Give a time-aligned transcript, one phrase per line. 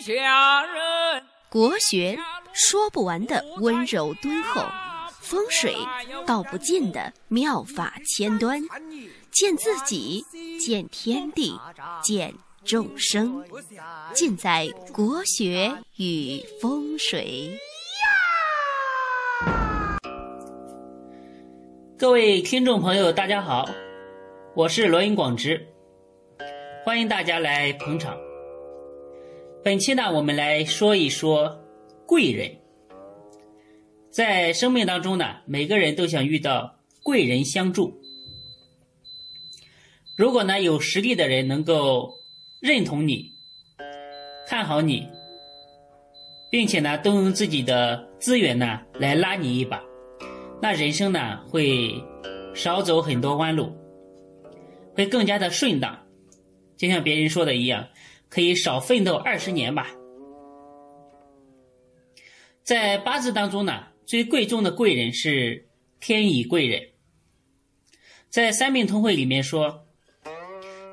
[0.00, 1.22] 下人。
[1.48, 2.18] 国学
[2.52, 4.62] 说不完的温柔敦厚，
[5.20, 5.76] 风水
[6.26, 8.60] 道不尽的妙法千端，
[9.30, 10.24] 见自己，
[10.58, 11.58] 见天地，
[12.02, 12.34] 见
[12.64, 13.44] 众生，
[14.12, 17.56] 尽在国学与风水。
[21.96, 23.68] 各位听众朋友，大家好，
[24.56, 25.68] 我是罗云广之，
[26.84, 28.16] 欢迎大家来捧场。
[29.64, 31.64] 本期呢，我们来说一说
[32.06, 32.58] 贵人。
[34.10, 37.98] 在生命当中呢，每个人都想遇到贵人相助。
[40.18, 42.12] 如果呢，有实力的人能够
[42.60, 43.32] 认同你、
[44.46, 45.08] 看好你，
[46.50, 49.82] 并且呢，动用自己的资源呢来拉你一把。
[50.60, 51.94] 那人生呢，会
[52.54, 53.72] 少走很多弯路，
[54.94, 55.98] 会更加的顺当。
[56.76, 57.88] 就像别人说的一样，
[58.34, 59.94] 可以少奋斗二十年吧。
[62.64, 65.68] 在八字当中呢，最贵重的贵人是
[66.00, 66.82] 天乙贵人。
[68.30, 69.86] 在《三命通会》里面说：“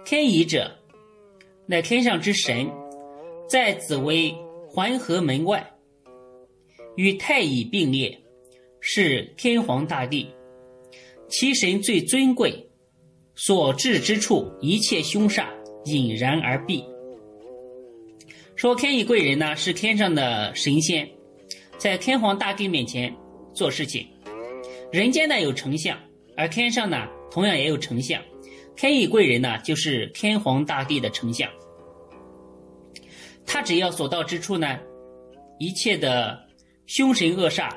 [0.05, 0.77] 天乙者，
[1.65, 2.71] 乃天上之神，
[3.49, 4.31] 在紫微
[4.69, 5.73] 环河门外，
[6.95, 8.15] 与太乙并列。”
[8.83, 10.27] 是天皇大帝，
[11.27, 12.69] 其神最尊贵，
[13.33, 15.47] 所至之处，一切凶煞
[15.85, 16.83] 隐然而避。
[18.61, 21.09] 说天乙贵人呢，是天上的神仙，
[21.79, 23.11] 在天皇大帝面前
[23.55, 24.07] 做事情。
[24.91, 25.97] 人间呢有丞相，
[26.37, 28.21] 而天上呢同样也有丞相。
[28.75, 31.49] 天乙贵人呢，就是天皇大帝的丞相。
[33.47, 34.77] 他只要所到之处呢，
[35.57, 36.39] 一切的
[36.85, 37.71] 凶神恶煞。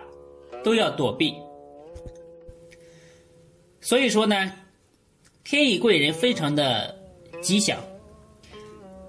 [0.62, 1.34] 都要躲避，
[3.80, 4.52] 所以说呢，
[5.44, 6.94] 天乙贵人非常的
[7.40, 7.82] 吉祥。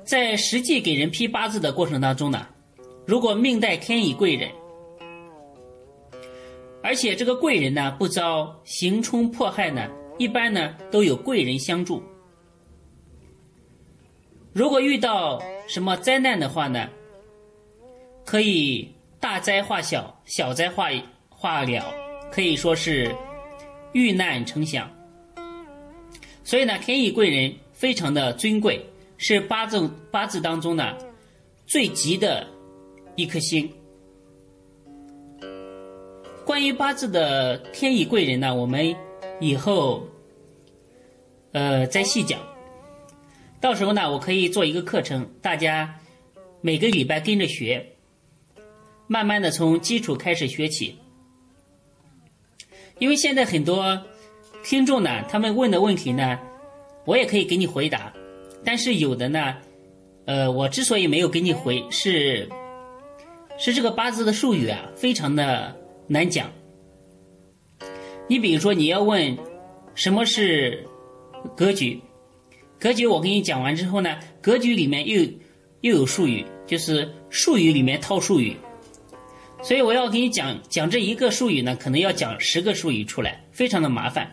[0.05, 2.47] 在实际给人批八字的过程当中呢，
[3.05, 4.49] 如果命带天乙贵人，
[6.83, 12.01] 而且这个贵人呢不遭刑冲迫害呢，一般呢都有贵人相助。
[14.53, 16.87] 如果遇到什么灾难的话呢，
[18.23, 18.89] 可以
[19.19, 20.89] 大灾化小，小灾化。
[21.37, 21.93] 化了，
[22.31, 23.13] 可以说是
[23.91, 24.89] 遇难成祥。
[26.43, 28.83] 所以呢，天乙贵人非常的尊贵，
[29.17, 30.95] 是八字八字当中呢
[31.65, 32.47] 最吉的
[33.15, 33.71] 一颗星。
[36.45, 38.95] 关于八字的天乙贵人呢，我们
[39.39, 40.07] 以后
[41.53, 42.39] 呃再细讲。
[43.59, 45.95] 到时候呢，我可以做一个课程，大家
[46.61, 47.83] 每个礼拜跟着学，
[49.07, 50.95] 慢慢的从基础开始学起。
[52.99, 53.99] 因为现在很多
[54.63, 56.39] 听众呢，他们问的问题呢，
[57.05, 58.13] 我也可以给你回答，
[58.65, 59.55] 但是有的呢，
[60.25, 62.49] 呃，我之所以没有给你回，是
[63.57, 65.75] 是这个八字的术语啊，非常的
[66.07, 66.51] 难讲。
[68.27, 69.37] 你比如说，你要问
[69.93, 70.83] 什么是
[71.55, 72.01] 格局，
[72.79, 75.21] 格局我给你讲完之后呢，格局里面又
[75.81, 78.57] 又有术语，就是术语里面套术语。
[79.61, 84.27] 所以我要给你讲讲这一个术语呢，可能要讲十个术语出来，非常的麻烦。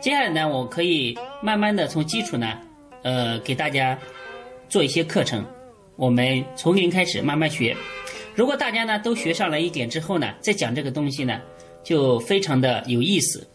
[0.00, 2.58] 接下来呢，我可以慢慢的从基础呢，
[3.02, 3.98] 呃，给大家
[4.68, 5.44] 做一些课程，
[5.96, 7.76] 我们从零开始慢慢学。
[8.34, 11.40] 如果大家呢都学上来一点之后呢，再讲这个东西呢，
[11.82, 13.46] 就非常的有意思。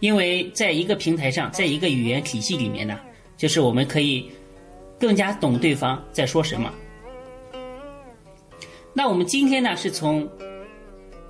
[0.00, 3.00] 因为在一个平台上，在一个语言体系里面呢，
[3.36, 4.30] 就是我们可以
[4.96, 6.72] 更加懂对方在说什么。
[8.94, 10.28] 那我们今天呢，是从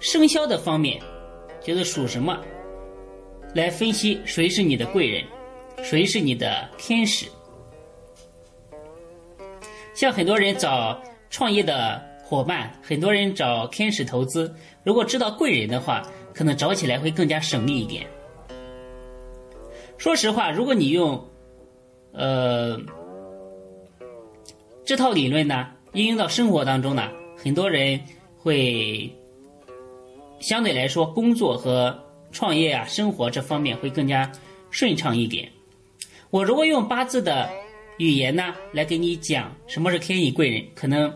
[0.00, 1.00] 生肖的方面，
[1.62, 2.38] 就是属什么，
[3.54, 5.24] 来分析谁是你的贵人，
[5.82, 7.26] 谁是你的天使。
[9.94, 11.00] 像很多人找
[11.30, 16.02] 创业的伙伴，很多人找天使投资，如果知道贵人的话，
[16.32, 18.06] 可能找起来会更加省力一点。
[19.96, 21.26] 说实话，如果你用，
[22.12, 22.78] 呃，
[24.84, 27.10] 这套理论呢，应用到生活当中呢。
[27.36, 28.00] 很多人
[28.36, 29.12] 会
[30.38, 31.98] 相对来说工作和
[32.30, 34.30] 创业啊、生活这方面会更加
[34.70, 35.50] 顺畅一点。
[36.30, 37.48] 我如果用八字的
[37.96, 41.12] 语言呢来给你讲什么是天乙贵人，可能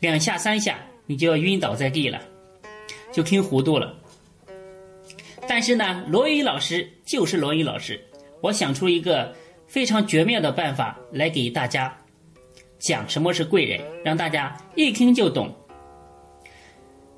[0.00, 2.18] 两下三下你就要晕倒在地了，
[3.12, 3.94] 就听糊涂了。
[5.46, 8.00] 但是呢，罗云老师就是罗云老师，
[8.40, 9.34] 我想出一个
[9.66, 11.94] 非常绝妙的办法来给大家。
[12.78, 15.52] 讲什么是贵人，让大家一听就懂，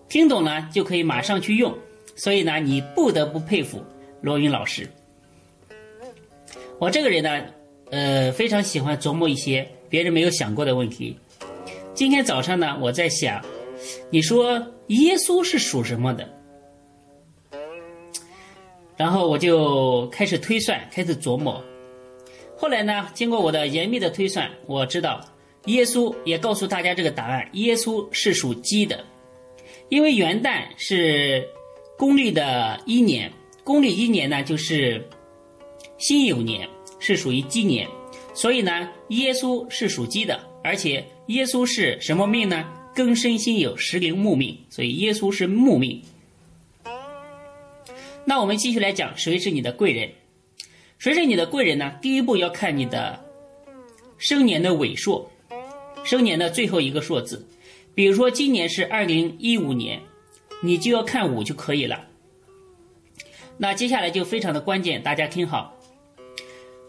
[0.09, 1.77] 听懂了就可以马上去用。
[2.17, 3.85] 所以呢，你不得不佩服
[4.21, 4.89] 罗云老师。
[6.81, 7.45] 我这个人呢，
[7.91, 11.15] 呃，非常喜欢琢磨一些别人没有想过的问题。
[11.93, 13.45] 今天早上呢，我在想，
[14.09, 14.55] 你说
[14.87, 16.27] 耶稣是属什么的？
[18.97, 21.63] 然后我就开始推算，开始琢磨。
[22.57, 25.21] 后来呢，经过我的严密的推算，我知道
[25.67, 29.05] 耶稣也告诉大家这个答案：耶稣是属鸡的，
[29.91, 31.47] 因为元旦是
[31.99, 33.31] 公历的一年，
[33.65, 35.07] 公历一年呢就是
[36.01, 36.67] 辛酉年，
[36.99, 37.87] 是属于鸡年，
[38.33, 42.67] 所以呢，耶稣是属鸡的，而且耶稣是什么命呢？
[42.95, 46.03] 庚申辛酉时令木命，所以耶稣是木命。
[48.25, 50.11] 那我们继续来讲，谁是你的贵人？
[50.99, 51.93] 谁是你的贵人呢？
[52.01, 53.23] 第一步要看你的
[54.17, 55.29] 生年的尾数，
[56.03, 57.47] 生年的最后一个数字。
[57.95, 60.01] 比如说今年是二零一五年，
[60.63, 62.07] 你就要看五就可以了。
[63.59, 65.77] 那接下来就非常的关键，大家听好。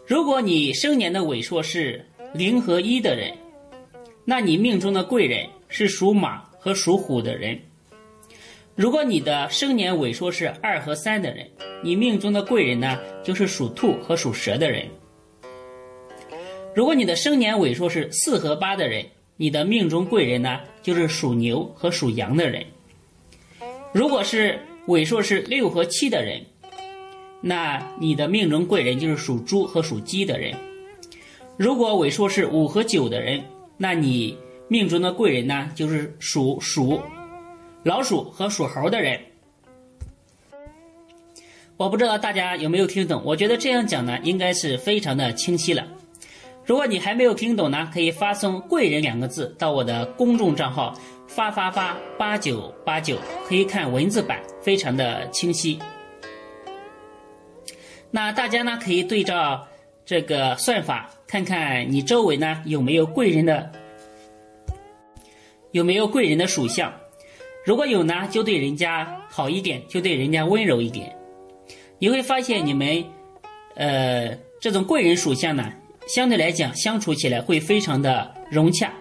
[0.04, 2.04] 如果你生年的尾数是
[2.34, 3.32] 零和一的人，
[4.24, 7.58] 那你命中的贵人是属马和属虎的人。
[8.74, 11.48] 如果你的生年尾数是二和三的人，
[11.84, 14.88] 你命中的贵人呢，就是属兔和属蛇的人。
[16.74, 19.04] 如果你的生年尾数是四和八的人，
[19.36, 22.64] 你的命中贵人呢，就是属牛和属羊的人。
[23.92, 26.40] 如果是尾数是六和七的人，
[27.42, 30.56] 那你的命中贵人就是属猪和属鸡的人。
[31.58, 33.42] 如果尾数是五和九的人，
[33.76, 37.00] 那你命中的贵人呢，就是属鼠。
[37.82, 39.20] 老鼠和属猴的人，
[41.76, 43.20] 我不知道大家有没有听懂。
[43.24, 45.84] 我觉得这样讲呢，应该是非常的清晰了。
[46.64, 50.96] 如果你还没有听懂呢，可以发送“贵人”两个字到我的公众账号
[51.26, 55.76] “发发发八九八九”，可以看文字版，非常的清晰。
[58.14, 59.66] 那大家呢，可以对照
[60.04, 63.72] 这个算法，看看你周围呢有没有贵人的，
[65.70, 66.92] 有没有贵人的属相。
[67.64, 71.16] 如果有呢，就对人家好一点，就对人家温柔一点。
[71.98, 73.02] 你会发现你们，
[73.76, 75.72] 呃，这种贵人属相呢，
[76.06, 78.92] 相对来讲相处起来会非常的融洽，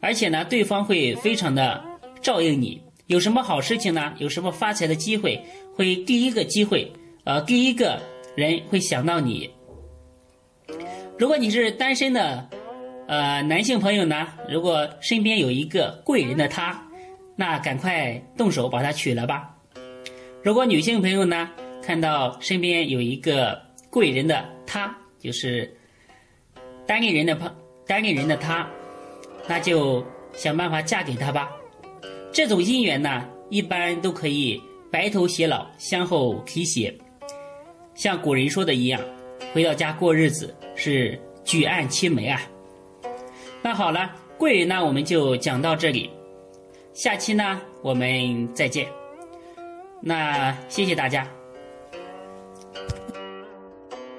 [0.00, 1.82] 而且呢，对方会非常的
[2.22, 2.80] 照应你。
[3.06, 4.14] 有什么好事情呢？
[4.18, 5.42] 有什么发财的机会，
[5.74, 6.92] 会第一个机会，
[7.24, 8.00] 呃，第一个
[8.34, 9.50] 人会想到你。
[11.18, 12.48] 如果你是单身的，
[13.06, 16.86] 呃，男性朋友呢，如果身边有一个贵人的他。
[17.36, 19.56] 那赶快动手把他娶了吧。
[20.42, 21.48] 如果女性朋友呢，
[21.82, 25.74] 看到身边有一个贵人的他，就是
[26.86, 27.50] 单恋人的朋
[27.86, 28.68] 单恋人的他，
[29.48, 30.04] 那就
[30.34, 31.50] 想办法嫁给他吧。
[32.30, 34.60] 这种姻缘呢，一般都可以
[34.92, 36.94] 白头偕老，相互提携。
[38.00, 38.98] 像古人说的一样，
[39.52, 42.40] 回到家过日子是举案齐眉啊。
[43.60, 46.08] 那好了，贵人呢，我们就讲到这里。
[46.94, 48.88] 下期呢，我们再见。
[50.00, 51.28] 那谢谢大家。